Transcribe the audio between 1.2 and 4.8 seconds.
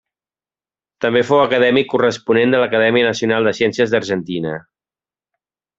fou acadèmic corresponent de l'Acadèmia Nacional de Ciències d'Argentina.